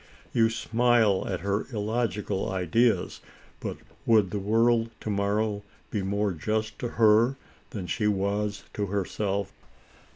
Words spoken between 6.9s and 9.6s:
her than she was to herself